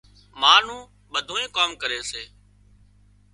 [0.39, 0.81] ما نُون
[1.11, 2.23] ٻڌُونئي ڪام ڪري سي